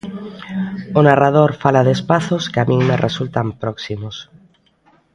O 0.99 1.01
narrador 1.09 1.51
fala 1.63 1.85
de 1.87 1.93
espazos 1.97 2.43
que 2.51 2.59
a 2.61 2.67
min 2.69 2.81
me 2.89 3.01
resultan 3.07 3.47
próximos. 3.63 4.15